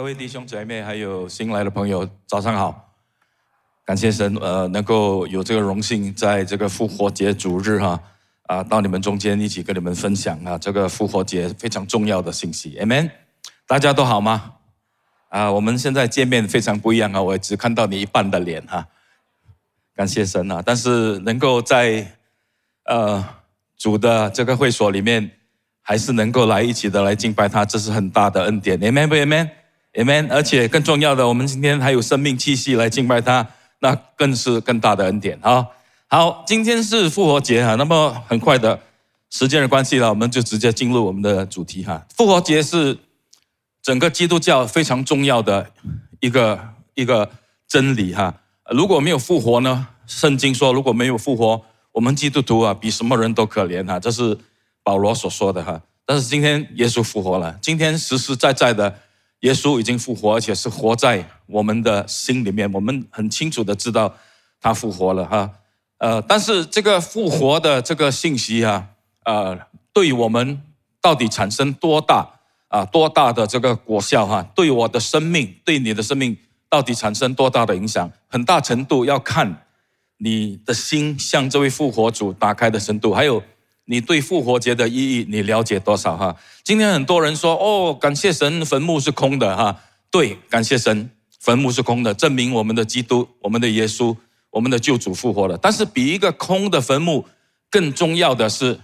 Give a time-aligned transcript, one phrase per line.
[0.00, 2.90] 各位弟兄姐妹，还有新来的朋友，早上好！
[3.84, 8.00] 感谢神，呃，能够有这个荣幸，在这个复活节主日哈，
[8.44, 13.10] 啊，到你们中间一起跟你们分享啊，这个复活节非常重要的信息，Amen！
[13.66, 14.54] 大家都好吗？
[15.28, 18.88] 啊，我们现在见面非常不一样啊，我只看到你一半的脸哈，
[19.94, 20.62] 感谢神啊！
[20.64, 22.10] 但是能够在
[22.86, 23.22] 呃
[23.76, 25.30] 主的这个会所里面，
[25.82, 29.14] 还是能够来一起的来敬拜他，这是很大的恩典，Amen 不
[29.94, 33.46] Amen，而且更重要的，我们今天还有生命气息来敬拜他。
[33.82, 35.66] 那更是更大的恩典啊！
[36.06, 38.78] 好，今天是复活节哈，那么很快的
[39.30, 42.04] 时间的关系了，我们就直接进入我们的主题哈。
[42.14, 42.98] 复活节是
[43.80, 45.70] 整个基督教非常重要的
[46.20, 46.60] 一个
[46.92, 47.30] 一个
[47.66, 48.34] 真理哈。
[48.70, 49.88] 如果没有复活呢？
[50.06, 51.62] 圣经说如果没有复活，
[51.92, 53.98] 我们基督徒啊比什么人都可怜哈。
[53.98, 54.36] 这是
[54.84, 55.80] 保罗所说的哈。
[56.04, 58.94] 但是今天耶稣复活了，今天实实在在的。
[59.40, 62.70] 耶稣已经复活，而且是活在我们的心里面。
[62.72, 64.14] 我们很清楚的知道
[64.60, 65.50] 他复活了哈。
[65.98, 68.88] 呃，但是这个复活的这个信息啊，
[69.24, 69.58] 呃，
[69.92, 70.60] 对我们
[71.00, 74.42] 到底产生多大啊多大的这个果效哈？
[74.54, 76.36] 对我的生命，对你的生命
[76.68, 78.10] 到底产生多大的影响？
[78.28, 79.66] 很大程度要看
[80.18, 83.42] 你的心向这位复活主打开的程度，还有。
[83.90, 86.36] 你对复活节的意义，你了解多少哈？
[86.62, 89.76] 今天很多人说，哦，感谢神，坟墓是空的哈。
[90.12, 91.10] 对，感谢神，
[91.40, 94.16] 坟墓是空的，证明我们的基督、我们的耶稣、
[94.50, 95.58] 我们的救主复活了。
[95.58, 97.26] 但是比一个空的坟墓
[97.68, 98.78] 更重要的是，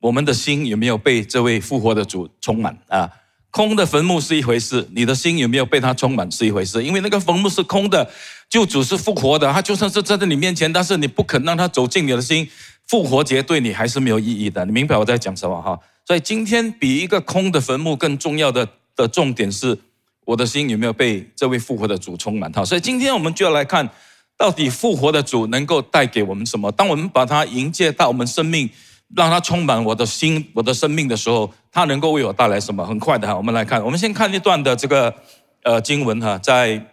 [0.00, 3.10] 我们的心有没有被这位复活的主充满啊？
[3.52, 6.82] 空的坟墓是一回事，你的心有没有被他充满是一回事。
[6.82, 8.10] 因为那个坟墓是空的，
[8.48, 12.48] 救主是复活的，他就算是站在你面前，但是你不肯让他走进你的心。
[12.88, 15.78] 复活节对你还是没有意义的，你明白我在讲什么哈？
[16.04, 19.78] 所以今天比一个空的坟墓更重要的的重点是，
[20.24, 22.50] 我的心有没有被这位复活的主充满？
[22.50, 23.88] 哈，所以今天我们就要来看，
[24.36, 26.72] 到底复活的主能够带给我们什么？
[26.72, 28.68] 当我们把它迎接到我们生命，
[29.14, 32.84] 让它充满我的心、我的生命的时候，它能够为我带来什么？
[32.86, 35.14] 很快的哈，我们来看，我们先看一段的这个
[35.62, 36.84] 呃经文哈，在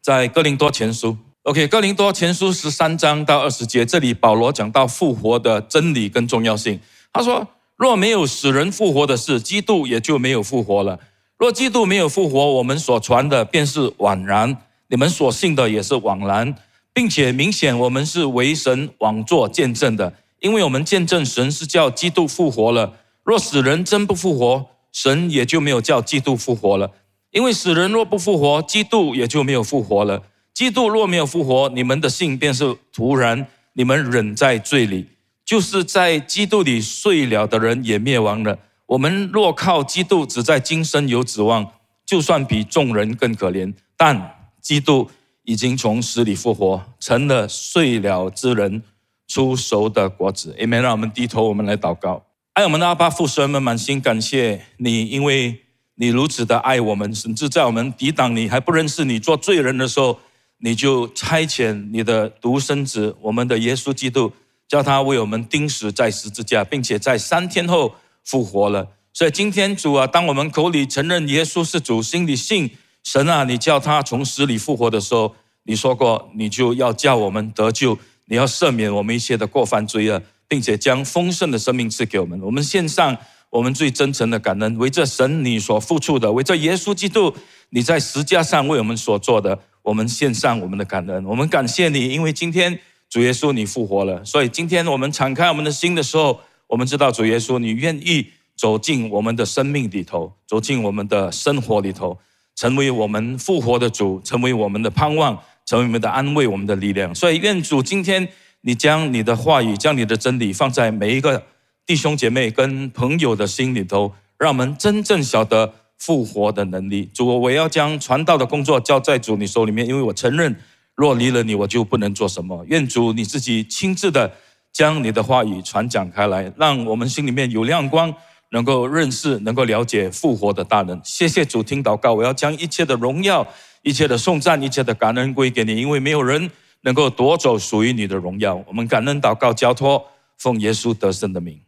[0.00, 1.16] 在哥林多前书。
[1.42, 6.80] OK，哥林多前书十三章到二十节，这里保罗讲到复活的真理跟重要性。
[7.12, 7.46] 他说
[7.76, 10.98] ：“若没有使人复活的事，基督也就没有复活了。
[11.38, 14.56] 若基督没有复活，我们所传的便是枉然，
[14.88, 16.52] 你们所信的也是枉然，
[16.92, 22.94] 并且明显我们是为神枉作见证的，因为我们见证神是叫基督复活了。
[23.24, 26.90] 若死人真不复活，神也就没有叫基督复活了，
[27.30, 30.22] 因为死人若不复活，基督也就没有复活了。”
[30.54, 35.06] 基督若没有复活，你们的信便是徒然，你们忍在罪里，
[35.44, 38.58] 就是在基督里睡了的人也灭亡了。
[38.86, 41.72] 我们若靠基督只在今生有指望，
[42.06, 43.74] 就算比众人更可怜。
[43.98, 45.10] 但基督
[45.42, 48.82] 已经从死里复活，成了睡了之人
[49.26, 50.54] 出熟的果子。
[50.58, 50.80] Amen。
[50.80, 52.24] 让我们低头，我们来祷告。
[52.52, 55.60] 爱我们的阿爸父神们，满心感谢你，因为
[55.96, 60.18] 你如此的爱我们，甚至在我们抵挡你还不认识你做罪人的时候。
[60.58, 64.32] 你就差遣你的独生子，我们的耶稣基督，
[64.66, 67.94] 叫他为我们钉死在十字架，并且在三天后
[68.24, 68.88] 复活了。
[69.12, 72.70] 所以今天主啊，当我们口里承认耶稣是主，心里信
[73.04, 82.40] 神啊，你叫他从死里复活的时候，你说过，你就要叫我们得救，你要赦免我们一切的过犯罪恶，并且将丰盛的生命赐给我们。
[82.42, 83.16] 我们献上
[83.50, 87.34] 我们最真诚的感恩，为这神你所付出的，为这耶稣基督
[87.70, 89.58] 你在十字架上为我们所做的。
[89.82, 92.76] 我们献上我们的感恩，我们感谢你，因为今天
[93.08, 98.26] 主耶稣你复活了，所以今天我们敞开我们的心的时候，我们知道主耶稣你愿意
[98.56, 102.18] 走进我们的生命里头，走进我们的生活里头，
[102.56, 107.14] 成为我们复活的主，成为我们的盼望，成为我们的安慰，我们的力量。
[107.14, 108.26] 所以愿主今天
[108.62, 111.42] 你将你的话语，将你的真理放在每一个
[111.84, 115.74] 弟兄姐妹跟朋友的心里头，让我们真正晓得。
[115.98, 120.54] 复活的能力，主，我要将传道的工作交在主你手里面，因为我承认，
[120.94, 122.62] 若离了你，我就不能做什么。
[122.68, 124.30] 愿主你自己亲自的
[124.70, 128.12] 将你的话语传讲开来，让我们心里面有亮光，
[128.50, 131.00] 能够认识，能够了解复活的大能。
[131.02, 133.48] 谢谢主，听祷告，我要将一切的荣耀、
[133.86, 136.50] 一切的颂赞、一切的感恩归给你，因为没有人
[136.80, 138.60] 能够夺走属于你的荣耀。
[138.66, 140.04] 我们感恩祷告，交托，
[140.36, 141.60] 奉耶稣得胜的名，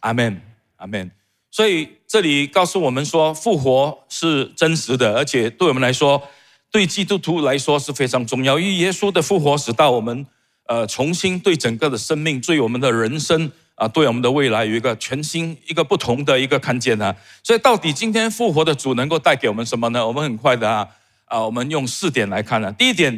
[0.00, 0.38] 阿门，
[0.76, 1.10] 阿门。
[1.50, 6.22] 所以这里告诉我们说，复活是真实的，而且对我们来说，
[6.70, 8.58] 对基督徒来说是非常重要。
[8.58, 10.26] 因为耶稣的复活使到我们，
[10.66, 17.16] 呃，重新对整个的生命、对我们的人生啊，对我们的未来有一个全新、一个不同的一个看见啊。
[17.42, 20.06] 所以，到底今天复活的主能够带给我们什么呢？
[20.06, 20.86] 我们很快的啊
[21.32, 22.70] 啊，我们用四点来看啊。
[22.72, 23.10] 第一点，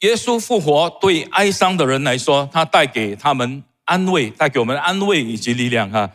[0.00, 6.10] 耶稣复活对哀伤的人来说，他带给他们安慰，带给我们安慰以及力量哈。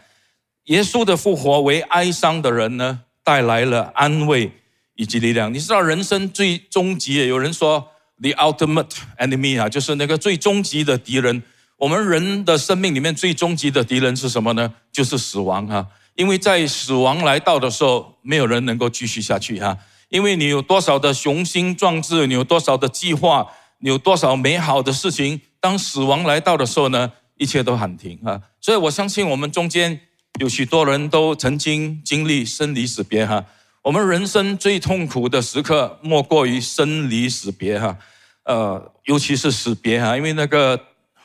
[0.66, 4.52] 耶稣的复活为哀伤的人呢带来了安慰
[4.94, 5.52] 以及力量。
[5.52, 7.88] 你知道，人生最终极，有人说
[8.22, 11.42] the ultimate enemy 啊，就是那个最终极的敌人。
[11.78, 14.72] 我们人的生命里面最终极的敌人是什么呢？
[14.92, 15.88] 就是死亡哈！
[16.14, 19.76] 因为在死亡来到的时候，没有人能够继续下去哈！
[20.10, 23.48] 因为你有多少的雄心壮志，你有多少的计划，
[23.80, 28.42] 你有多少美好的事情，当死亡来到的时候呢，一切都喊停啊！
[28.60, 30.02] 所以我相信我们中间
[30.40, 33.46] 有许多人都曾经经历生离死别哈！
[33.84, 37.98] 我们人生最痛苦的时刻莫过于生离死别哈！
[38.44, 40.80] 呃，尤其是死别哈，因为那个。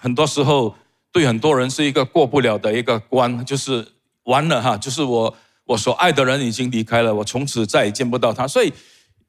[0.04, 0.74] 很多时候，
[1.10, 3.88] 对很多人是一个过不了的一个关，就是
[4.24, 5.34] 完了哈，就是我
[5.64, 8.46] 我所爱的人已经离开了，我从此再也见不到他。
[8.46, 8.72] 所以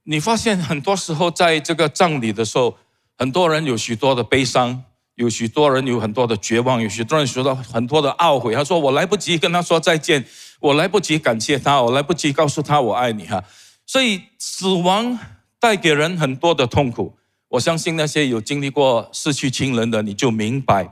[0.04, 2.78] 你发现很多时候在这个葬礼的时候，
[3.18, 4.84] 很多人有许多的悲伤，
[5.16, 8.54] 有许多人有很多的绝望，有许多人说到很多的懊悔。
[8.54, 10.26] 他说：“我来不及跟他说再见，
[10.60, 13.42] 我来不及感谢他，我来不及告诉他我爱你。”哈，
[13.86, 15.18] 所以死亡
[15.60, 17.18] 带给人很多的痛苦。
[17.48, 20.90] 我相信那些有经历过失去亲人的，你就明白，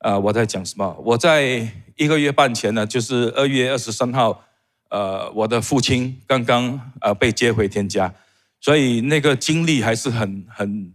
[0.00, 0.96] 呃，我在讲什么。
[1.04, 4.42] 我在一个月半前呢，就是二月二十三号，
[4.90, 8.12] 呃，我的父亲刚刚呃被接回天家，
[8.60, 10.92] 所以那个经历还是很很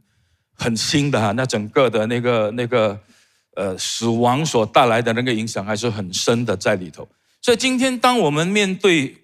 [0.54, 1.32] 很新的哈。
[1.32, 3.00] 那整个的那个那个
[3.56, 7.08] 呃死亡所带来的那个影响还是很深的在里头。
[7.42, 9.18] 所以今天当我们面对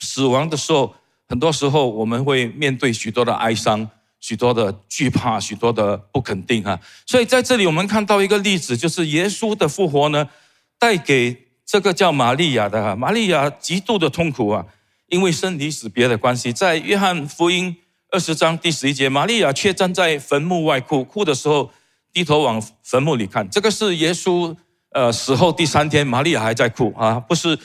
[0.00, 0.94] 死亡的时候，
[1.28, 3.88] 很多时候我们会面对许多的哀伤。
[4.20, 10.28] 许多的惧怕，许多的不肯定哈，所以在这里我们看到一个例子，就是耶稣的复活呢，
[10.76, 14.64] 带给这个叫玛利亚的哈，玛利亚极度的痛苦啊，
[15.08, 17.76] 因为生离死别的关系，在约翰福音
[18.10, 21.70] 二十章第十一节，玛利亚却站在坟墓外哭，哭的时候
[22.10, 24.56] 低头往坟墓里看，这个是耶稣
[24.92, 27.58] 呃死后第三天，玛利亚还在哭啊，不是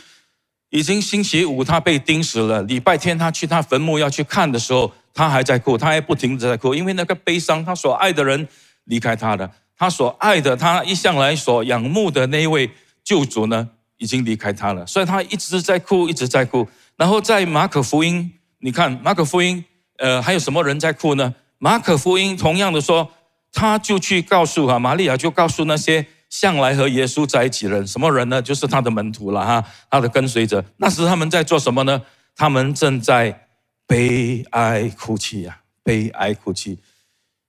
[0.69, 4.91] 已经星期五他被钉死了，礼拜天他去他坟墓要去看的时候。
[5.15, 8.47] 他还在哭，他还不停的在哭，因为那个悲伤，他所爱的人
[8.85, 9.47] 离开他了，
[9.77, 12.67] 他所爱的，他一向来所仰慕的那一位
[13.03, 13.69] 救主呢，
[14.03, 16.67] 已经离开他了，所以他一直在哭，一直在哭。
[16.97, 19.63] 然后在马可福音，你看马可福音，
[19.97, 21.33] 呃，还有什么人在哭呢？
[21.57, 23.09] 马可福音同样的说，
[23.51, 28.41] 他就去告诉哈，玛利亚就告诉那些向来和耶稣在一起的人，什么人呢？
[28.41, 30.63] 就是他的门徒了哈，他的跟随者。
[30.77, 32.01] 那时他们在做什么呢？
[32.35, 33.39] 他们正在。
[33.85, 36.79] 悲哀哭泣呀，悲哀哭泣，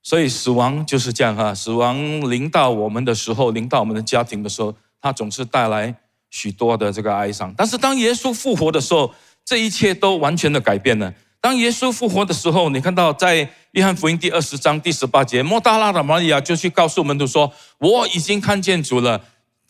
[0.03, 1.55] 所以死亡就是这样哈。
[1.55, 1.97] 死亡
[2.29, 5.95] 临到我们的时候，临到我们的家庭的时候，它总是带来
[6.35, 7.55] 许多的这个哀伤。
[7.57, 9.15] 但是当耶稣复活的时候，
[9.45, 11.15] 这一切都完全的改变了。
[11.41, 19.21] 当耶稣复活的时候，你看到在约翰福音第二十章第十八节，莫大拉的玛利亚就去告诉门徒说：“我已经看见主了。”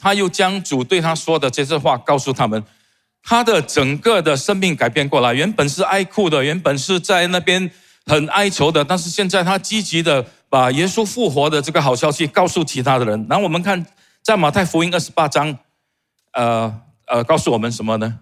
[0.00, 2.64] 他又将主对他说的这些话告诉他们。
[3.22, 7.70] 他的整个的生命改变过来，原本是哀哭的，原本是在那边
[8.06, 13.26] 很哀愁的，但是现在他积极的把耶稣复活的这个好消息告诉其他的人。
[13.28, 13.84] 然后我们看
[14.22, 15.56] 在马太福音二十八章，
[16.34, 18.20] 呃呃，告诉我们什么呢？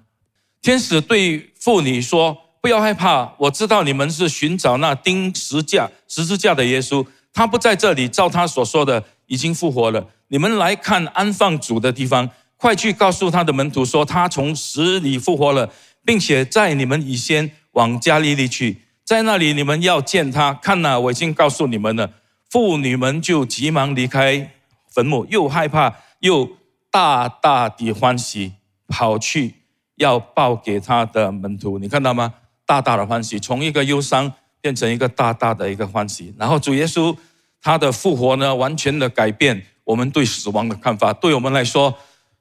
[0.61, 10.07] 天使对妇女说：“不要害怕，我知道你们是寻找那钉十架十字架的耶稣，他不在这里，照他所说的已经复活了。
[10.29, 12.29] 你们来看安放主的地方。”
[12.63, 15.69] 快去告诉他的门徒说，他从死里复活了，
[16.05, 20.55] 并且在你们以先往加利利去，在那里你们要见他。
[20.55, 22.09] 看呐，我已经告诉你们了。
[22.49, 24.53] 妇女们就急忙离开
[24.95, 26.49] 坟墓，又害怕又
[26.93, 28.53] 大大的欢喜，
[28.87, 29.55] 跑去
[29.97, 31.81] 要报给他的门徒。
[31.81, 32.35] 你看到吗？
[32.65, 36.33] 大大的欢喜，从一个忧伤变成一个大大的一个欢喜。
[36.39, 37.17] 然后主耶稣
[37.61, 41.13] 他的复活呢，完全的改变我们对死亡的看法。
[41.13, 41.93] 对我们来说。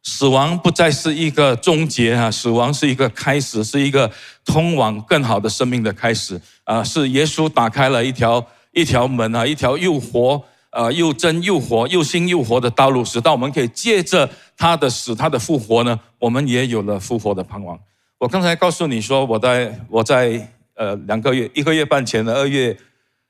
[0.03, 4.11] 死亡不再是一个终结啊，死亡是一个开始，是一个
[4.43, 6.83] 通往更好的生命的开始啊！
[6.83, 17.79] 是耶稣打开了一条一条门啊，一条又活啊又真又活又新又活的道路，使到我们可以借着他的死、他的复活呢，我们也有了复活的盼望。
[18.17, 22.75] 我刚才告诉你说，我在我在呃两个月一个月半前的二月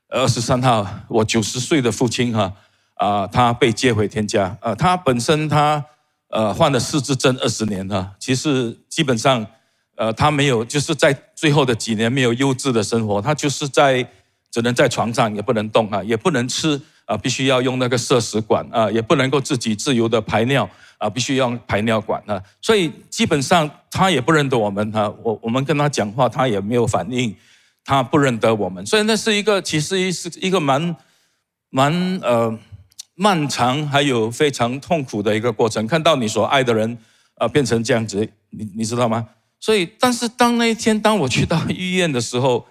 [0.08, 2.52] 二十三号，我九十岁的父亲哈
[2.94, 5.84] 啊，他被接回天家啊，他本身他。
[6.34, 9.46] 呃，患了四肢症二十年了，其实基本上，
[9.96, 14.02] 呃，他没有就是在最后的几年没有优质的生活，他就是在
[14.50, 16.80] 只能在床上，也不能动啊，也不能吃
[17.12, 20.66] 啊，必须要用那个摄食管啊，也不能够自己自由的排尿
[20.96, 22.42] 啊，必须要用排尿管啊。
[22.62, 27.36] 所以基本上他也不认得我们哈，我我们跟他讲话，他也没有反应，
[27.84, 28.86] 他不认得我们。
[28.86, 30.96] 所以那是一个其实是一个蛮
[31.68, 31.92] 蛮
[32.22, 32.58] 呃
[33.14, 35.86] 漫长还有非常痛苦的一个过程。
[35.86, 36.96] 看到你所爱的人
[37.34, 39.28] 啊变成这样子，你你知道吗？
[39.60, 42.66] 所以，但是当那一天当我去到医院的时候，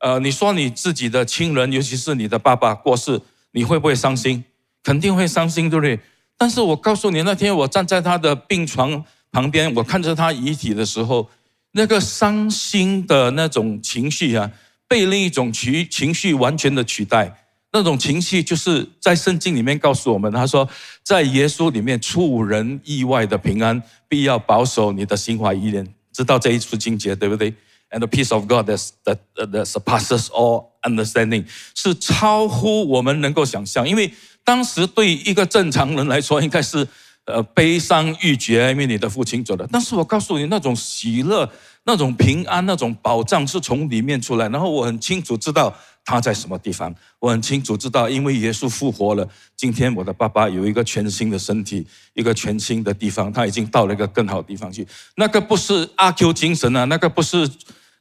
[0.00, 3.18] 呃，你说你自己的亲人，尤其是你的爸爸过世。
[3.56, 4.44] 你会不会伤心？
[4.84, 5.98] 肯定会伤心，对不对？
[6.36, 11.30] 但是我告诉你，那天我站在他的病床旁边，我看着他遗体的时候，
[11.72, 14.52] 那个伤心的那种情绪啊，
[14.86, 17.34] 被另一种情情绪完全的取代。
[17.72, 20.68] 那种情绪就是在圣经里面告诉我们，他说，
[21.02, 25.86] 在耶稣里面出人意外的平安，必要保守你的心怀意念。
[26.12, 27.52] 知道这一处境界，对不对
[27.90, 34.12] ？And the peace of God that that that surpasses all understanding 是超乎我们能够想象，因为
[34.44, 36.86] 当时对一个正常人来说，应该是
[37.24, 39.68] 呃悲伤欲绝，因为你的父亲走了。
[39.70, 41.50] 但是我告诉你，那种喜乐、
[41.84, 44.48] 那种平安、那种保障是从里面出来。
[44.48, 45.74] 然后我很清楚知道
[46.06, 54.86] 他在什么地方，我很清楚知道，因为耶稣复活了，今天我的爸爸有一个全新的身体，一个全新的地方，他已经到了一个更好的地方去。
[55.16, 57.50] 那个不是阿 Q 精神啊，那个不是。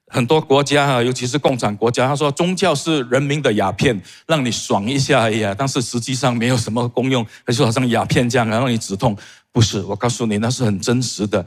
[0.08, 5.44] 很多国家啊，尤其是共产国家，他说宗教是人民的鸦片，让你爽一下而已。
[5.58, 9.18] 但是实际上没有什么功用，他就好像鸦片这样，让你止痛。
[9.52, 11.44] 不是，我告诉你，那是很真实的。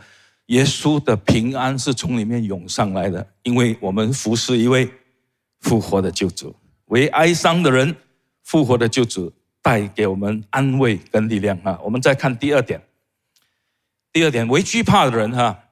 [0.47, 4.91] 耶稣的平安是从里面涌上来的，因为我们服侍一位
[5.61, 6.55] 复活的救主，
[6.87, 7.95] 为哀伤的人
[8.43, 11.79] 复活的救主带给我们安慰跟力量啊。
[11.83, 12.81] 我们再看第二点，
[14.13, 15.65] 第二点，为惧怕的人哈，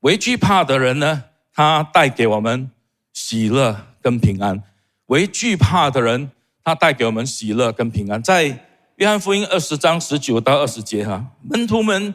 [0.00, 1.24] 为惧怕的人呢？
[1.52, 2.70] 他带给我们
[3.12, 4.62] 喜乐跟平安，
[5.06, 6.30] 为惧怕的人，
[6.62, 8.22] 他带给我们喜乐跟平安。
[8.22, 12.14] 在约翰福音二十章十九到二十节，哈，门徒们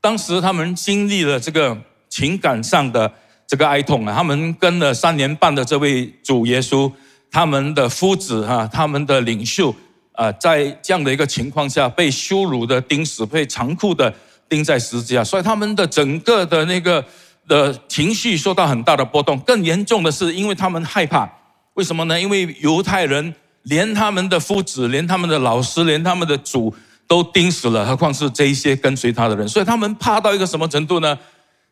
[0.00, 3.14] 当时他们经历了这个情感上的
[3.52, 6.90] 这个哀痛啊，他们跟了三年半的这位主耶稣，
[7.30, 9.74] 他们的夫子哈，他们的领袖
[10.12, 14.10] 啊，在这样的一个情况下被羞辱的钉死，被残酷的
[14.48, 17.04] 钉在十字架，所以他们的整个的那个。
[17.48, 21.28] 的情绪受到很大的波动，更严重的是，因为他们害怕，
[21.74, 22.18] 为什么呢？
[22.18, 26.72] 因为犹太人连他们的夫子、连他们的老师、连他们的主
[27.08, 29.46] 都钉死了，何况是这一些跟随他的人？
[29.48, 31.18] 所以他们怕到一个什么程度呢？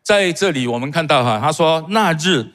[0.02, 2.46] 在这里我们看到哈，他说那日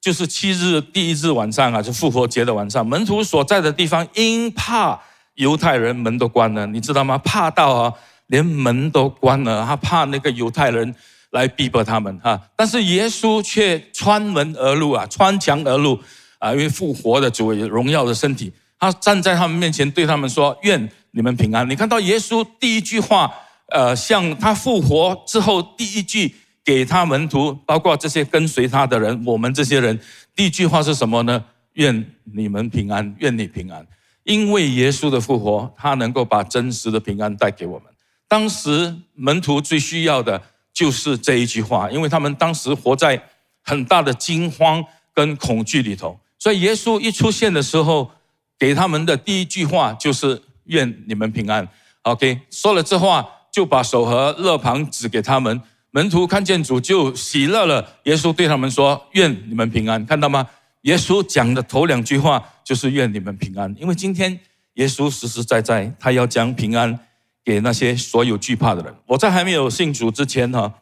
[0.00, 5.00] 就是七日第一日晚上啊，就复活节的晚上，门徒所在的地方因怕
[5.34, 7.18] 犹太人门都关了，你知道吗？
[7.18, 7.92] 怕到啊，
[8.28, 10.94] 连门都关了，他怕那个犹太人。
[11.32, 15.96] 来逼迫他们哈，但是耶稣却穿门而入啊，穿墙而入
[16.40, 23.32] 啊，因为复活的主荣耀的身体，他站在他们面前对他们说：“愿你们平安。”你看到耶稣第一句话，
[23.68, 29.98] 呃，向他复活之后第一句给他门徒，包括这些跟随他的人，我们这些人，
[30.34, 31.44] 第一句话是什么呢？
[31.74, 33.86] 愿你们平安，愿你平安。
[34.24, 37.88] 因为耶稣的复活，他能够把真实的平安带给我们。
[38.28, 40.42] 当时门徒最需要的。
[40.72, 43.20] 就是这一句话，因为他们当时活在
[43.60, 48.10] 很大的惊慌跟恐惧里头，所以耶稣一出现的时候，
[48.56, 51.68] 给他们的第一句话就是“愿你们平安”。
[52.02, 55.60] OK，说了这话，就把手和肋旁指给他们。
[55.90, 57.96] 门徒看见主就喜乐了。
[58.04, 60.46] 耶稣对他们说：“愿你们平安。”看到吗？
[60.82, 64.40] 耶稣讲的头两句话就是“愿你们平安”，因为今天
[64.74, 66.98] 耶稣实实在在，他要将平安。
[67.42, 68.94] 给那些所有惧怕的人。
[69.06, 70.72] 我在还没有信主之前哈，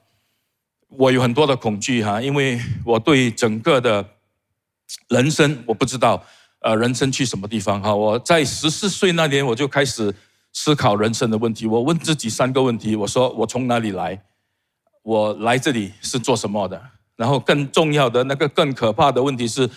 [0.88, 4.04] 我有很多的恐惧哈，因为我对整个的
[5.08, 6.22] 人生我不知道，
[6.60, 7.94] 呃，人生去什么地方哈。
[7.94, 10.12] 我在十四岁那年我就开始
[10.52, 11.64] 思考人生的问题。
[11.64, 14.20] 我问自己三个问题：我说我从哪里来？
[15.08, 16.78] 我来这里是做什么的？
[17.16, 19.68] 然后更重要的那个更可怕的问题是。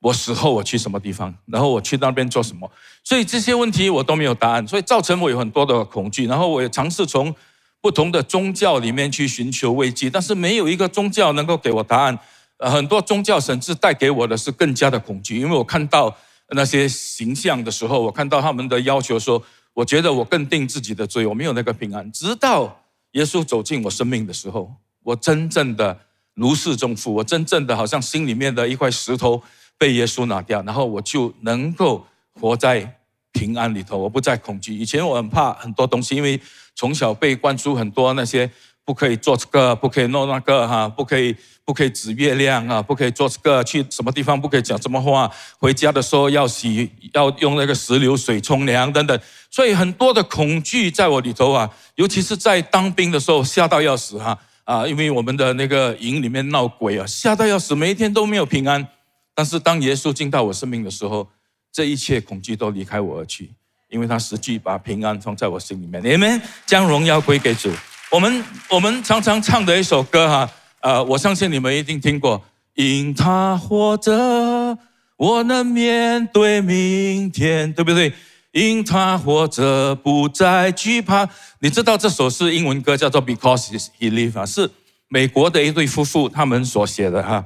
[0.00, 1.34] 我死后我去什么地方？
[1.46, 2.70] 然后我去那边做什么？
[3.02, 6.26] 所以这些问题我都没有答案，所以造成我有很多的恐惧。
[6.26, 7.34] 然后我也尝试从
[7.80, 12.18] 不同的宗教里面去寻求慰藉，但是没有一个宗教能够给我答案。
[12.58, 16.14] 呃，很多宗教甚至带给我的是更加的恐惧，因为我看到
[16.50, 19.42] 那些形象的时候，我看到他们的要求说，
[19.72, 22.12] 我觉得我更定自己的罪，我没有那个平安。
[22.12, 22.84] 直到
[23.16, 25.98] 耶稣走进我生命的时候，我真正的
[26.34, 29.42] 如释重负，我真正的好像心里面的一块石头。
[29.78, 32.02] 被耶稣拿掉，然后我就能够
[32.40, 32.98] 活在
[33.32, 34.72] 平安里头，我不再恐惧。
[34.74, 36.40] 以前我很怕很多东西，因为
[36.74, 38.50] 从小被灌输很多那些
[38.86, 45.28] 不可以做这个，不可以弄那个哈，不可以不可以指月亮啊，不可以做这个，去什么地方不可以讲什么话，
[45.58, 49.20] 回家的时候要洗，要用那个石榴水冲凉等等。
[49.50, 54.86] 所以很多的恐惧在我里头啊，尤其是在当兵的时候，吓到要死哈啊！
[54.86, 58.86] 因为我们的那个营里面闹鬼啊，吓到要死，每一天都没有平安。
[59.34, 61.28] 但是当耶稣进到我生命的时候，
[61.72, 63.50] 这一切恐惧都离开我而去，
[63.88, 66.00] 因为他实际把平安放在我心里面。
[66.04, 67.68] 你们将荣耀归给主。
[68.10, 72.42] 我们我们常常唱的一首歌哈，呃，我相信你们一定听过。
[72.74, 74.78] 因他活着，
[75.16, 78.12] 我能面对明天，对不对？
[78.52, 81.28] 因他活着，不再惧怕。
[81.58, 84.70] 你知道这首是英文歌，叫做《Because He Lives》，是
[85.08, 87.44] 美国的一对夫妇他们所写的哈。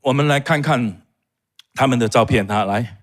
[0.00, 1.02] 我们来看看
[1.74, 2.98] 他们的照片哈，来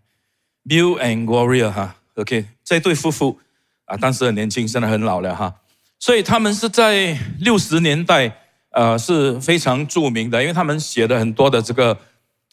[0.66, 3.40] ，Bill and Gloria 哈，OK，这对夫妇
[3.86, 5.54] 啊，当时很年轻，现在很老了哈。
[6.00, 8.34] 所以他们是在六十年代，
[8.72, 11.98] 呃，是非常著名的，因为他们写的很多的这个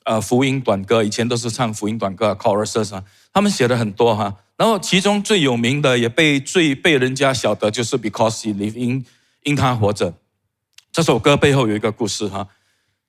[0.04, 4.34] 呃福音短歌，以前都是唱福音短歌，chorus 啊，他们写的很多哈。
[4.56, 9.04] 然后其中最有名的，也被最被人家晓得，就是 Because He Lives，因
[9.44, 10.14] 因他活着。
[10.90, 12.48] 这首歌背后有一个故事哈。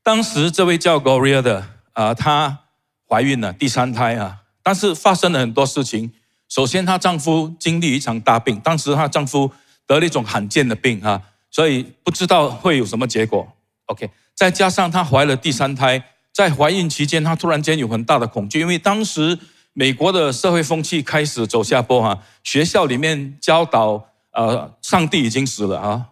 [0.04, 2.60] 当时这位叫 Gloria 的啊，她
[3.08, 6.12] 怀孕了第三胎啊，但是发生了很多事情。
[6.50, 9.52] 首先，她丈夫经历一场大病，当时她丈夫
[9.88, 13.48] 得了一种罕见的病哈，所以不知道会有什么结果。
[13.86, 19.40] OK，再加上她怀了第三胎，在怀孕期间，她突然间有很大的恐惧，因为当时。
[19.80, 26.04] 美国的社会风气开始走下坡哈，学校里面教导呃上帝已经死了啊，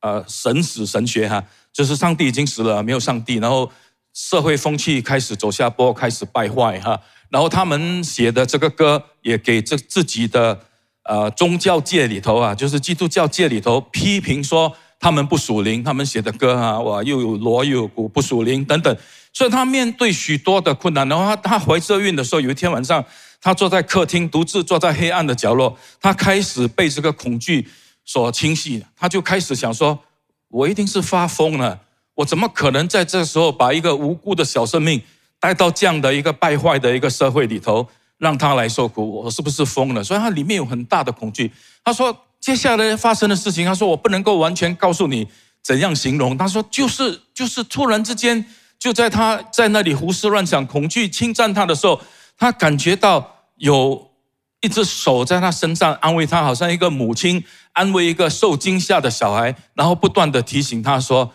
[0.00, 3.72] 呃神死神学哈，就是上帝已经死了，没有上帝，然后
[4.12, 7.00] 社会风气开始走下坡，开始败坏哈，
[7.30, 10.60] 然后他们写的这个歌也给这自己的
[11.04, 18.96] 呃宗教界里头啊，就是基督教界里头批评说他们不属灵，他们写的歌啊，哇又有锣又有鼓不属灵等等。
[19.32, 23.04] 所以他面对许多的困难，然后他他怀这孕的时候，有一天晚上，
[23.40, 27.66] 他坐在客厅，独自坐在黑暗的角落，他开始被这个恐惧
[28.04, 29.98] 所侵袭，他就开始想说
[30.48, 31.80] ：“我一定是发疯了，
[32.14, 35.02] 我怎么可能在这时候把一个无辜的小生命
[35.40, 37.88] 带到这样的一个败坏的一个社会里头，
[38.24, 39.08] 让他来受苦？
[39.22, 41.52] 我是不是疯了？”所以他里面有很大的恐惧。
[41.84, 45.28] 他说：“接下来发生的事情，他说我不能够完全告诉你
[45.62, 46.36] 怎样形容。
[46.36, 48.44] 他说就是就是突然之间。”
[48.76, 51.98] 就在他在那里胡思乱想、恐惧侵占他的时候，
[52.36, 54.10] 他感觉到有
[54.60, 61.32] 一只手在他身上安慰他，好像一个母亲安慰一个受惊吓的小孩，然后不断的提醒他说：“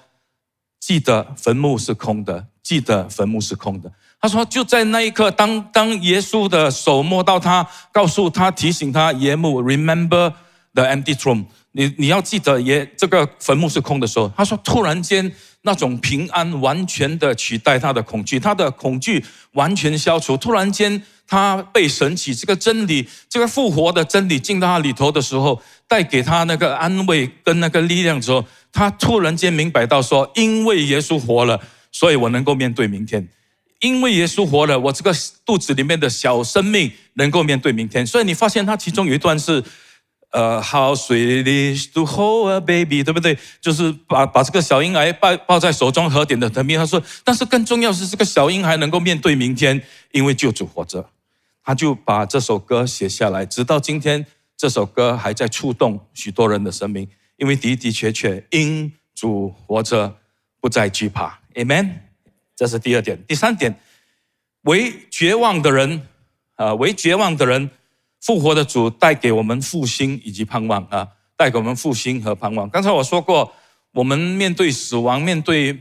[0.79, 10.33] 记得坟墓是空的，记得坟墓是空的。”他说：“就在那一刻，当当耶稣的手摸到他，告诉他、提醒他，耶母，remember
[10.73, 15.31] the empty tomb，你你要记得耶这个坟墓是空的时候，他说突然间。”
[15.63, 20.37] 那种平安完全的取代他的恐惧，他的恐惧完全消除。
[20.37, 31.59] 突然间，他被神起这个真理，这个复活的真理进到他里头的时候，带给他那个安慰跟那个力量之后，他突然间明白到说：因为耶稣活了，
[31.91, 33.21] 所以我能够面对明天；
[33.79, 35.13] 因为耶稣活了，我这个
[35.45, 38.05] 肚子里面的小生命能够面对明天。
[38.05, 39.63] 所以你发现他其中有一段是。
[40.31, 41.43] 呃，How sweet
[41.75, 43.35] is to hold a baby，对不对？
[43.59, 46.77] 就是把把这个小婴儿抱抱在手中，和点的疼命。
[46.77, 51.09] 他说，但是更重要是这个小婴孩能够面对明天，因为救主活着。
[51.63, 54.23] 他就把这首歌写下来，直到今天，
[54.55, 60.15] 这首歌还在触动许多人的生命，因为的的确确因主活着，
[60.61, 61.39] 不再惧怕。
[61.55, 62.08] Amen。
[62.59, 63.73] 这是第二点，第三点，
[64.63, 66.01] 为绝望的人，
[66.55, 67.69] 啊，为绝望的人。
[68.21, 72.69] 复活的主带给我们复兴以及盼望啊，带给我们复兴和盼望。
[72.69, 73.49] 刚才我说过，
[73.93, 75.79] 我们面对死亡、面对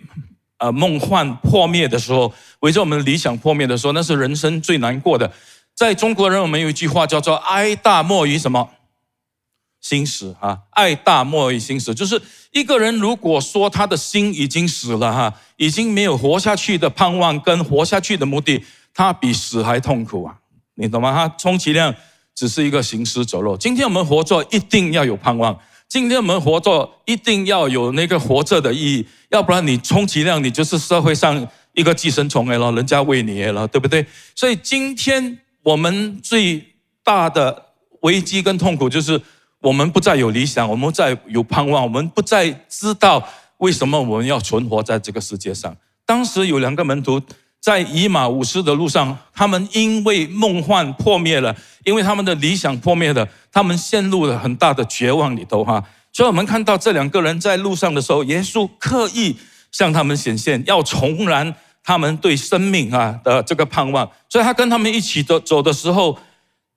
[0.58, 5.32] 呃梦幻破灭的时候，围着我们理想破灭的时候，那是人生最难过的。
[5.74, 8.70] 在中国人，我们有一句话叫做“哀大莫于什么
[9.88, 12.20] 心死”啊，“爱大莫于心死”，就是
[12.52, 20.34] 一个人如果说他的心已经死了哈，已经没有活下去的盼望跟活下去的目的，他比死还痛苦啊，
[20.74, 21.12] 你懂吗？
[21.12, 21.94] 他充其量。
[22.38, 23.56] 只是一个行尸走肉。
[23.56, 34.06] 今天我们活着一定要有盼望，今天我们活着一定要有那个活着的意义，要不然你充其量你就是社会上一个寄生虫了，人家喂你了，对不对？
[34.36, 36.64] 所以今天我们最
[37.02, 37.60] 大的
[38.02, 39.20] 危机跟痛苦就是
[39.60, 43.26] 我们不再有理想，我们不再有盼望，我们不再知道
[43.58, 45.76] 为什么我们要存活在这个世界上。
[46.06, 47.20] 当时有两个门徒。
[47.60, 59.36] 在以马五斯的路上，他们因为梦幻破灭了，因为他们的理想破灭了，他们陷入了很大的绝望里头哈，所以我们看到这两个人在路上的时候，耶稣刻意
[59.72, 64.08] 向他们显现，要重燃他们对生命啊的这个盼望。
[64.28, 66.16] 所以他跟他们一起走走的时候，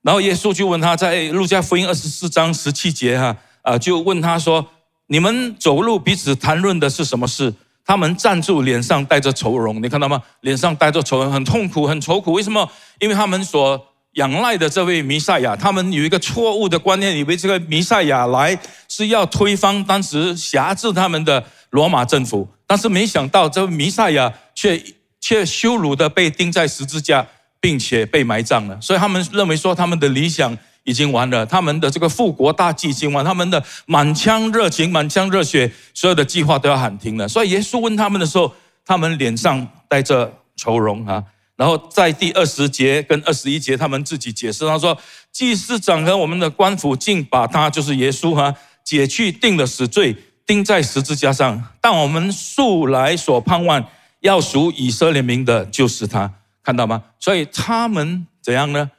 [0.02, 4.66] 然后耶稣就问他在路加福音二十四章十七节哈啊，就问他说
[5.08, 10.22] ：“你们走路彼此谈论的是什么事？”他们站住，脸上带着愁容，你看到吗？
[10.42, 12.32] 脸上带着愁容，很痛苦，很愁苦。
[12.32, 12.70] 为什么？
[13.00, 24.82] 因为他们所仰赖的这位弥赛亚，他们有一个错误的观念，以为这个弥赛亚来是要推翻当时辖制他们的罗马政府，但是没想到这位弥赛亚却
[25.20, 27.26] 却羞辱的被钉在十字架，
[27.62, 28.78] 并且被埋葬了。
[28.82, 37.28] 所以他们认为说，他们的理想已经完了，他们的这个复国大计已经完，他们的满腔热情、满腔热血，所有的计划都要喊停了。
[37.28, 38.52] 所以耶稣问他们的时候，
[38.84, 41.24] 他们脸上带着愁容啊。
[41.56, 44.98] 然后在第二十节跟二十一节，他们自己解释，他说
[45.32, 50.16] ：“祭司长和我们的官府竟把他，就是耶稣哈，解去定了死罪，
[50.48, 51.64] 钉在十字架上。
[51.80, 53.86] 但我们素来所盼望
[54.22, 57.04] 要赎以色列民的，就是他，看到吗？
[57.20, 58.92] 所以他们怎样呢？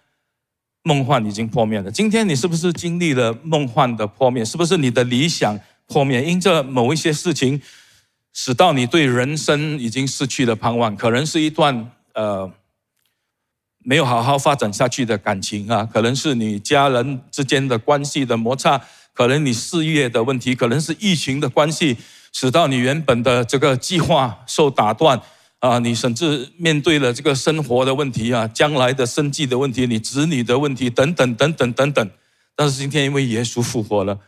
[0.83, 1.91] 梦幻已经破灭了。
[1.91, 4.45] 今天你是不是经历了梦幻的破灭？
[4.45, 6.25] 是不是你的理想破灭？
[6.25, 7.61] 因着某一些事情，
[8.33, 10.97] 使到你对人生已经失去了盼望？
[10.97, 12.53] 可能是一段。”呃，
[13.79, 18.79] 没有好好发展下去的感情啊，可能是你家人之间的关系的摩擦，
[19.15, 21.97] 可能你事业的问题，可能是疫情的关系，
[22.31, 25.19] 使到你原本的这个计划受打断
[25.63, 32.11] 啊，你甚至面对了这个生活的问题啊，将来的生计的问题，你子女的问题等等等等等等。
[32.57, 34.19] 但是今天因为耶稣复活了，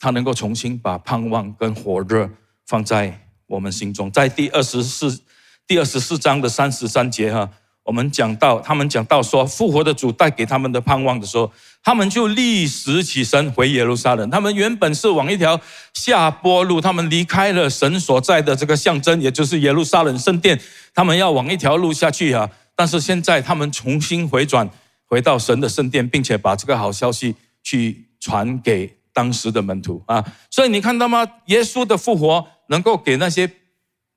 [0.00, 2.28] 他能够重新把盼望跟火热
[2.66, 5.20] 放在我们心中，在第二十四。
[5.64, 7.48] 第二十四章的三十三节哈，
[7.84, 11.50] 我们讲到他们讲到说复活的主带给他们的盼望的时候，
[11.82, 14.30] 他们就立时起身回耶路撒冷。
[14.30, 15.60] 他们原本是往一条
[15.94, 20.60] 下坡路，他们离开了神所在的这个象征，也就是耶路撒冷圣殿，
[20.94, 22.48] 他们要往一条路下去啊。
[22.76, 24.68] 但是现在他们重新回转，
[25.06, 30.24] 回到神的圣殿，并且把这个好消息去传给当时的门徒啊。
[30.50, 31.26] 所以你看到吗？
[31.46, 33.50] 耶稣的复活能够给那些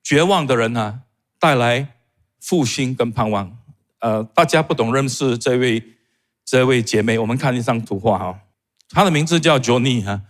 [0.04, 1.00] 绝望的人啊。
[1.38, 1.86] 带来
[2.40, 3.58] 复兴跟盼望。
[4.00, 5.82] 呃，大家不懂认识这位
[6.44, 8.38] 这位姐妹，我们看一张图画哈。
[8.90, 10.20] 她的名字叫 Johnny 哈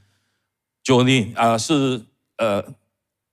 [0.84, 2.02] ，Johnny 啊是
[2.38, 2.64] 呃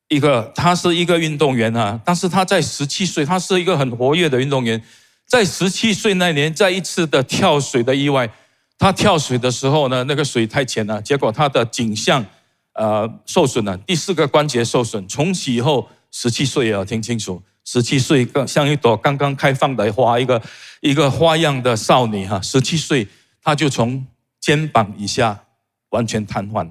[0.09, 2.01] 一个，她是一个运动员啊。
[2.03, 4.83] 但是她在十七岁，她是一个很活跃的运动员。
[5.25, 8.29] 在十七岁那年，在一次的跳水的意外，
[8.77, 12.25] 她跳水的时候呢，那个水太浅了，结果她的颈项
[12.73, 15.07] 呃受损了，第四个关节受损。
[15.07, 17.41] 从此以后，十七岁要听清楚。
[17.65, 20.41] 十七岁，更像一朵刚刚开放的花，一个
[20.81, 22.41] 一个花样的少女哈。
[22.41, 23.07] 十七岁，
[23.41, 24.05] 她就从
[24.39, 25.45] 肩膀以下
[25.89, 26.69] 完全瘫痪。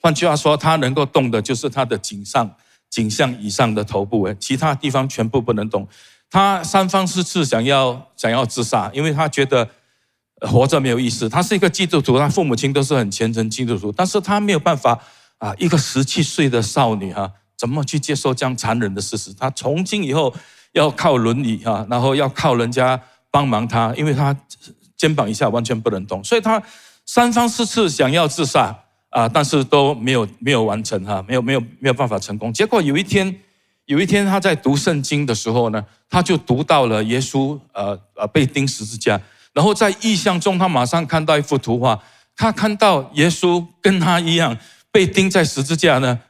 [0.00, 2.54] 换句话说，她能够动的就是她的颈上、
[2.88, 5.88] 颈项以上的头部，其他地方全部不能动。
[6.30, 9.68] 她三番四次想要想要自杀，因为她觉得
[10.42, 11.28] 活着没有意思。
[11.28, 15.00] 她是一个基督徒，她父母亲都是很虔诚基督徒，但是她没有办法
[15.38, 17.32] 啊，一个十七岁的少女哈。
[17.58, 19.34] 怎么去接受这样残忍的事实？
[19.34, 20.32] 他从今以后
[20.72, 22.98] 要靠轮椅啊，然后要靠人家
[23.32, 24.34] 帮忙他，因为他
[24.96, 26.62] 肩膀以下完全不能动，所以他
[27.04, 28.78] 三番四次想要自杀
[29.10, 32.52] 啊，但是都没有没有完成哈，没有没有没有办法成功。
[32.52, 33.34] 结果有一天，
[33.86, 39.20] 有一天他在读圣经的时候呢，他就读到了耶稣呃呃被钉十字架，
[39.52, 42.00] 然后在意象中他马上看到一幅图画，
[42.36, 44.56] 他看到耶稣跟他一样
[44.92, 46.20] 被钉在十字架呢。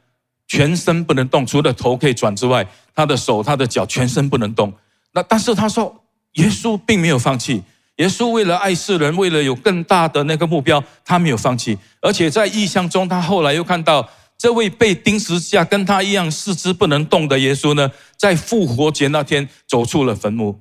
[0.48, 4.72] 全身不能动，除了头可以转之外，他的手、他的脚全身不能动。
[5.12, 5.94] 那但是他说，
[6.32, 7.62] 耶稣并没有放弃。
[7.96, 11.76] 耶稣为了爱世人，为了有更大的那个目标，他没有放弃。
[12.00, 14.08] 而且在异象中，他后来又看到
[14.38, 20.60] 这位被钉十字架、跟他一样四肢不能动的耶稣呢，在复活节那天走出了坟墓，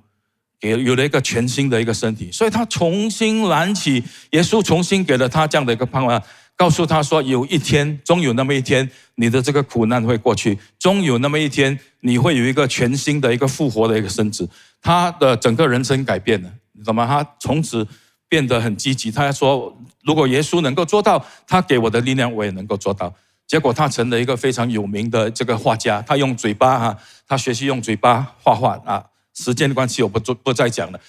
[0.60, 2.32] 给有了一个全新的一个身体。
[2.32, 6.21] 所以他重新燃起，耶稣重新给了他这样的一个盼望。
[6.58, 14.50] 告诉他说：“有一天，终有那么一天，你的这个苦难会过去，终有那么一天，你会有一个全新的一个复活的一个身子。”
[14.82, 17.06] 他的整个人生改变了，你懂吗？
[17.06, 17.88] 他从此
[18.28, 19.12] 变得很积极。
[19.12, 23.13] 他说：“如果耶稣能够做到，他给我的力量，我也能够做到。”
[23.46, 26.02] 结果他成了一个非常有名的这个画家。
[26.02, 29.06] 他用嘴巴哈，他学习用嘴巴画画啊。
[29.36, 31.00] 时间的关系，我不做不再讲了。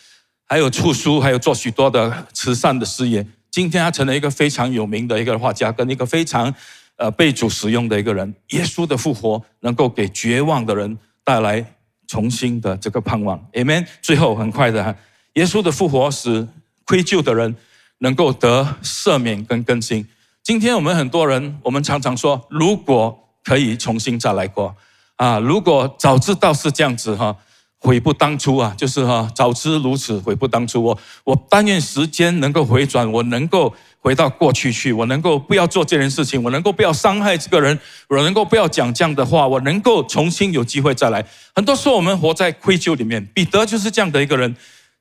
[0.44, 3.26] 还有出书，还有做许多的慈善的事业。
[3.50, 6.54] 今天他成了一个非常有名的一个画家，跟一个非常
[6.96, 8.34] 呃被主使用的一个人。
[8.50, 11.64] 耶稣的复活能够给绝望的人带来
[12.06, 13.38] 重新的这个盼望。
[13.52, 13.86] Amen。
[14.02, 14.94] 最后很快的哈，
[15.34, 16.46] 耶稣的复活使
[16.84, 17.54] 愧疚的人
[17.98, 20.06] 能够得赦免跟更新。
[20.42, 24.74] 今天我们很多人，我们常常说，如果可以重新再来过，
[25.16, 27.36] 啊，如果早知道是这样子哈，
[27.80, 30.82] 悔不当初啊，就是哈，早知如此，悔不当初。
[30.82, 33.74] 我我但愿时间能够回转，我能够。
[34.00, 37.76] 回到过去去，我能够不要做这件事情，我能够不要伤害这个人，
[38.08, 41.22] 我能够不要讲这样的话，我能够重新有机会再来。
[41.52, 44.54] 很多时候我们活在愧疚里面，彼得就是这样的一个人。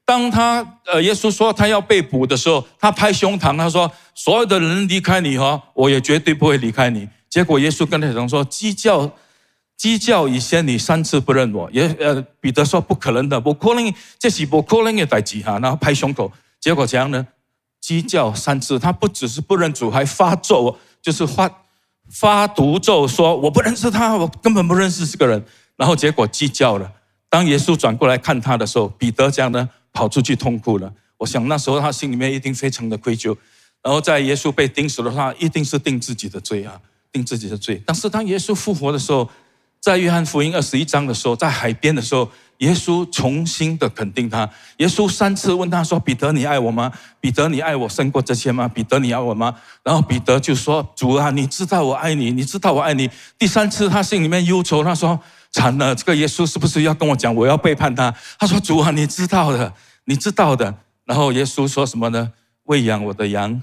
[0.03, 9.09] 当他呃，耶稣说他要被捕的时候，他拍胸膛，他说：“所有的人离开你哈，我也绝对不会离开你。”结果耶稣跟他讲说：“鸡叫，
[9.77, 17.25] 鸡叫以前你三次不认我。”也呃，彼得说：“不可能的，不可能，这是不可能的代志哈。”然后拍胸口，结果怎样呢？
[17.79, 21.49] 鸡叫三次，他不只是不认主，还发咒，就是发
[22.09, 25.45] 发毒咒，说我不认识他，我根本不认识这个人。
[25.77, 26.91] 然后结果鸡叫了。
[27.29, 30.91] 当耶稣转过来看他的时候，彼得这样呢跑出去痛哭了。
[31.17, 33.35] 我想那时候他心里面一定非常的愧疚。
[33.83, 37.81] 然后在耶稣被钉死的话，一定是定自己的罪啊，定自己的罪。
[37.85, 39.29] 但是当耶稣复活的时候，
[39.79, 42.29] 在约翰福音二十一章的时候，在海边的时候。
[42.59, 44.49] 耶稣重新的肯定他。
[44.77, 46.91] 耶稣三次问他说：“彼得，你爱我吗？
[47.19, 48.67] 彼得，你爱我胜过这些吗？
[48.67, 49.53] 彼得，你爱我吗？”
[49.85, 55.19] 然后彼得就说：“主啊，你知道我爱你，你知道我爱你。”第三次他心里面忧愁，他说
[55.53, 59.71] ：“惨了，这个耶稣是不是要跟我讲我要背叛他？”他说：“主啊，你知道的，
[60.05, 60.73] 你知道的。”
[61.05, 62.33] 然后耶稣说什么呢？
[62.63, 63.61] 喂养我的羊，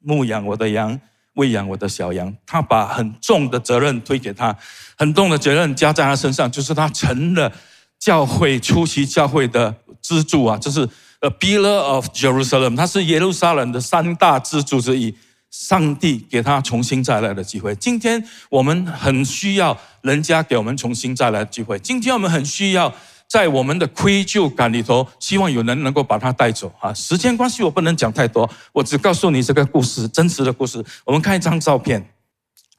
[0.00, 1.00] 牧养我的羊，
[1.38, 2.32] 喂养我的小羊。
[2.46, 4.54] 他把很重的责任推给他，
[4.96, 7.50] 很重的责任加在他身上，就是他成了。
[7.98, 15.12] 教会出席教会的支柱啊，这是 a pillar of Jerusalem，他是耶路撒冷的三大支柱之一。
[15.50, 17.74] 上帝给他重新再来的机会。
[17.74, 21.78] 今天我们很需要人家给我们重新再来的机会。
[21.78, 22.94] 今天我们很需要
[23.28, 26.92] 在我们的愧疚感里头，希望有人能够把他带走啊。
[26.94, 30.84] 时间关系，我不能讲太多，我只告诉你这个故事，真实的故事。
[31.04, 32.10] 我们看一张照片，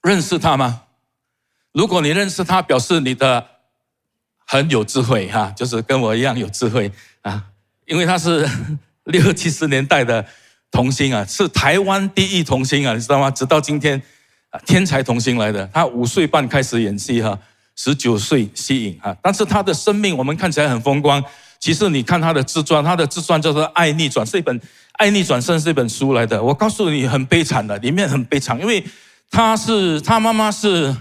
[0.01, 0.81] 认识他吗？
[1.71, 3.45] 如果你认识他，表示你的。
[4.51, 7.45] 很有智慧哈，就是跟我一样有智慧啊，
[7.85, 8.49] 因为他是
[9.05, 10.25] 六七十年代的
[10.71, 13.29] 童星啊，是台湾第一童星啊，你知道吗？
[13.29, 14.01] 直到今天，
[14.65, 15.69] 天才童星来的。
[15.71, 17.38] 他五岁半开始演戏哈，
[17.81, 21.23] 十九岁吸引啊，但是他的生命我们看起来很风光。
[21.61, 24.59] 其实你看他的自传，他的自传叫做《爱逆转》，是一本
[24.93, 26.43] 《爱逆转生》是一本书来的。
[26.43, 28.83] 我告诉你，很悲惨的，里面很悲惨，因为
[29.31, 30.93] 他是他妈妈是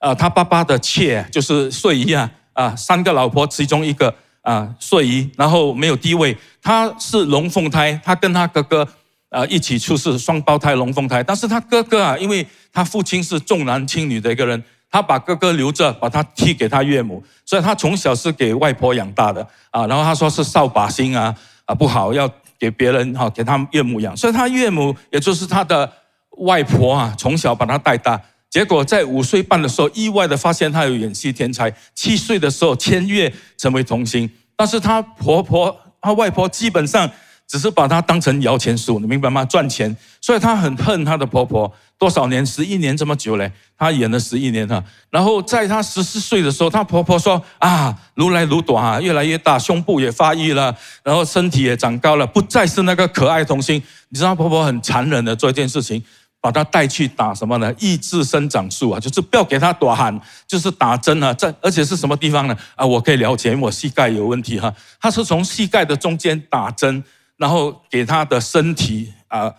[0.00, 2.30] 啊，他爸爸的妾，就是睡衣啊。
[2.52, 4.12] 啊，三个老婆，其中一个
[4.42, 6.36] 啊睡衣，然后没有地位。
[6.60, 8.86] 他是龙凤胎，他跟他哥哥
[9.30, 11.22] 啊一起出世，双胞胎龙凤胎。
[11.22, 14.60] 但是他哥哥啊，因为他父亲是重男轻女的一个人，
[14.90, 19.86] 他把哥哥留着，把他替给他岳母，所以他从小是给外婆养大的啊。
[19.86, 21.34] 然后他说是扫把星啊
[21.66, 25.90] 啊不好，要给别人哈给他岳母养，所以他岳母也就是他的
[26.38, 28.20] 外婆啊，从小把他带大。
[28.50, 31.70] 结果在五岁半的时候，意外的发现他有演戏天才。
[31.94, 37.10] 七岁的时候签约成为童星，但是他婆婆、他外婆基本上
[37.46, 39.44] 只是把他当成摇钱树，你明白吗？
[39.44, 41.70] 赚钱，所以他很恨他的婆婆。
[41.98, 42.46] 多少年？
[42.46, 44.82] 十一年这么久嘞，她演了十一年哈。
[45.10, 56.02] 然后在她十四岁的时候，她婆婆说：“啊，如来如短啊，越来越大，胸部也发育了，然后身体也长高了，不再是那个可爱童星。”你知道婆婆很残忍的做一件事情。
[56.40, 57.74] 把他带去打什么呢？
[57.80, 61.34] 抑制生长素啊，就是不要给他打喊，就是打针啊。
[61.34, 62.56] 在而且是什么地方呢？
[62.76, 64.72] 啊，我可以了解，因为我膝盖有问题哈。
[65.00, 67.02] 他是从膝盖的中间打针，
[67.38, 69.52] 然后给他的身体啊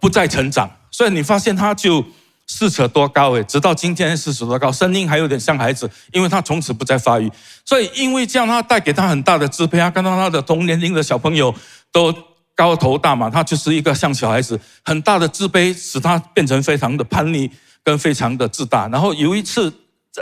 [0.00, 2.04] 不再成长，所以你发现他就
[2.46, 7.30] 四尺多高诶，直到今天四尺多高，声音还有点像孩子，因为他从此不再发育。
[7.64, 11.54] 所以因为这样，他带给他很大的支配，他看到他的同年龄的小朋友
[11.92, 12.14] 都。
[12.56, 17.50] 高头大马，他就是一个像小孩子，很大的自卑使他变成非常的叛逆，
[17.82, 18.86] 跟非常的自大。
[18.88, 19.72] 然后有一次，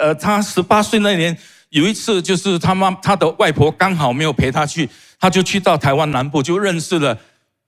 [0.01, 1.37] 呃，他十八岁那年，
[1.71, 7.19] 有一次就是他妈他的外婆刚好没有陪他去，他就去到台湾南部，就认识了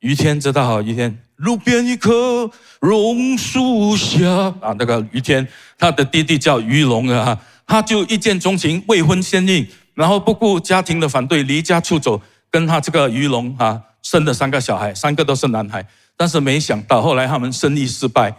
[0.00, 0.81] 于天，知道哈？
[0.81, 2.50] 于天，路边一棵
[2.81, 4.29] 榕树下
[4.61, 5.46] 啊，那个于天，
[5.79, 13.83] 他的弟弟叫于龙啊，他就一见钟情，未婚先孕，然后不顾家庭的反对，离家出走，跟他这个于龙啊。
[14.03, 18.35] 生了三个小孩，三个都是男孩，但是没想到后来他们生意失败，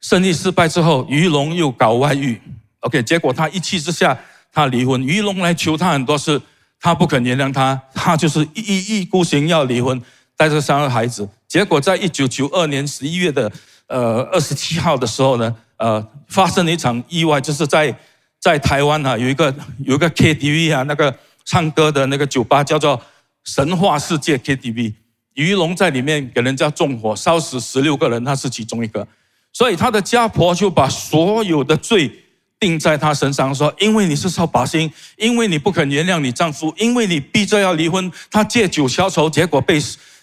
[0.00, 2.40] 生意失败之后，于龙又搞外遇
[2.80, 4.18] ，OK，结果他一气之下，
[4.50, 5.02] 他离婚。
[5.02, 6.40] 于龙来求他很多次，
[6.80, 10.00] 他不肯原谅他，他就是一意孤行要离婚，
[10.34, 11.28] 带着三个孩子。
[11.52, 13.52] 结果在一九九二年十一月的
[13.86, 17.94] 呃二十七号的时候呢，呃，发生了一场意外，就是在
[18.40, 22.98] 在台湾啊，有一个有一个 KTV 啊，那个唱歌的那个酒吧叫做
[23.44, 24.94] 神话世界 KTV。
[25.34, 29.06] 于龙在里面给人家纵火，烧死十六个人，他是其中一个。
[29.52, 32.10] 所以他的家婆就把所有的罪
[32.58, 39.78] 定在他身上，说：因为你是扫把星，因为你不肯原谅你丈夫，因为你逼着要离婚，他借酒消愁，结果被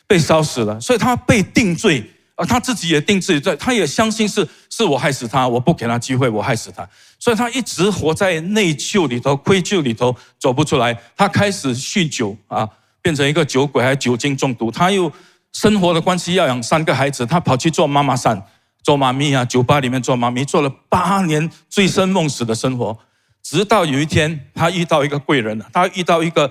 [0.10, 2.04] 被烧死了，所以他被定罪。
[2.36, 6.88] 而他自己也定自己罪，他也相信是是我害死他，我不给他机会，我害死他，
[7.19, 10.98] 所以他一直活在内疚里头、愧疚里头，走不出来。
[11.17, 12.65] 他开始酗酒啊，
[13.02, 14.72] 变成一个酒鬼，还酒精中毒。
[14.72, 15.12] 他又
[15.52, 18.41] 生活的关系要养三个孩子，他跑去做妈妈桑，
[18.84, 22.98] 做妈咪啊，酒吧里面做妈咪，做了八年醉生梦死的生活。
[23.43, 26.50] 直到有一天，他遇到一个贵人，他遇到一个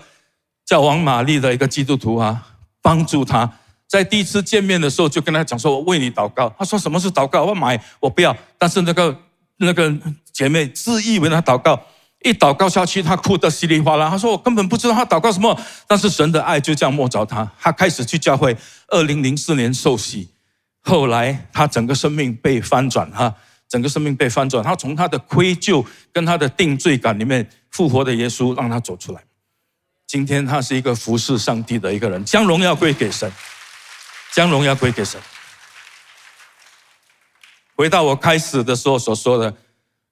[0.66, 2.44] 叫王玛丽的一个基督徒啊，
[2.88, 3.52] 帮助他。
[3.86, 7.44] 在第一次见面的时候，就跟他讲说：“我为你祷告。”他说：“什么是祷告？
[7.44, 9.14] 我买，我不要。”但是那个
[9.58, 9.94] 那个
[10.32, 11.78] 姐妹自以为他祷告，
[12.24, 14.08] 一祷告下去，他哭得稀里哗啦。
[14.08, 15.54] 他说：“我根本不知道他祷告什么。”
[15.86, 18.56] 但是神的爱就这样摸着他，他开始去教会。
[18.88, 20.30] 二零零四年受洗，
[20.80, 23.34] 后来他整个生命被翻转，哈，
[23.68, 24.64] 整个生命被翻转。
[24.64, 29.20] 他从他的愧疚跟他的定罪感里面复活的耶稣让他走出来。
[30.08, 33.30] 今天他是一个服侍上帝的一个人，将荣耀归给神。
[34.32, 35.20] 将荣耀归给神。
[37.74, 39.54] 回到我开始的时候所说的，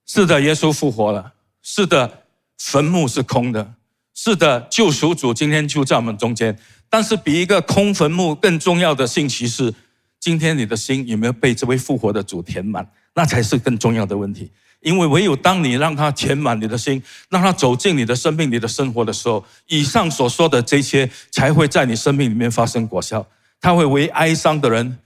[0.06, 1.32] 是的，耶稣复活了；
[1.62, 2.24] 是的，
[2.58, 3.74] 坟墓是空的；
[4.14, 6.58] 是的，救赎主今天就在我们中间。
[6.90, 9.72] 但是，比一个空坟墓更重要的信息是：
[10.20, 12.86] 今天你的心有没有被这位复活的主填满？
[13.14, 14.52] 那才是更重要的问题。
[14.86, 23.26] 因为唯有当你让他填满你的心，让他走进你的生命、你的生活的时候，以上所说的这些才会在你生命里面发生果效。
[23.60, 24.98] 他会为哀伤的人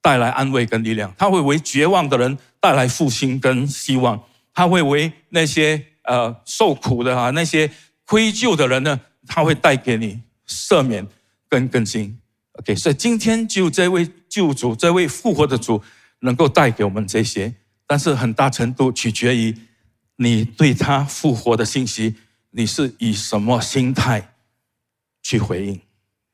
[0.00, 4.18] 带来安慰跟力量，他会为绝望的人带来复兴跟希望，
[4.54, 7.70] 他会为那些呃受苦的啊那些
[8.06, 10.18] 愧疚的人呢，他会带给你
[10.48, 11.06] 赦免
[11.46, 12.18] 跟更新。
[12.52, 15.82] OK，所以今天就这位救主，这位复活的主
[16.20, 17.52] 能够带给我们这些，
[17.86, 19.56] 但是很大程度取决于
[20.16, 22.14] 你对他复活的信息，
[22.50, 24.34] 你是以什么心态
[25.22, 25.80] 去回应。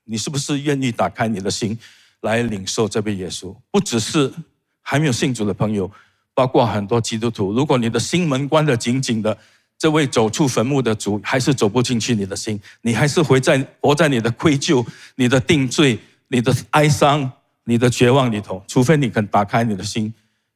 [0.05, 1.79] 你是不是愿意打开你的心
[2.23, 3.55] 来领受这位耶稣？
[3.71, 4.33] 不只是
[4.81, 5.91] 还没有信主的朋友，
[6.35, 7.53] 包括很多基督徒。
[7.53, 9.37] 如果你的心门关得紧紧的，
[9.79, 14.87] 这位走出坟墓的主还是走不进去你的心，你还是活在活在你的愧疚、
[15.17, 17.31] 你的定罪、你的哀伤、
[17.65, 18.63] 你的绝望里头。
[18.69, 20.13] 除非你肯打开你的心，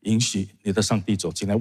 [0.07, 1.55] 允许你的上帝走进来。